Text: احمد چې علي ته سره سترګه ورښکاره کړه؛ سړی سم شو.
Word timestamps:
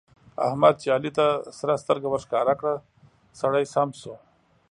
احمد 0.47 0.73
چې 0.81 0.87
علي 0.95 1.11
ته 1.17 1.25
سره 1.59 1.81
سترګه 1.83 2.07
ورښکاره 2.09 2.53
کړه؛ 2.59 2.75
سړی 3.39 3.65
سم 3.73 3.89
شو. 3.99 4.13